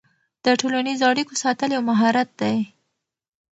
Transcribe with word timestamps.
د 0.45 0.45
ټولنیزو 0.59 1.05
اړیکو 1.11 1.33
ساتل 1.43 1.69
یو 1.75 1.83
مهارت 1.89 2.29
دی. 2.41 2.57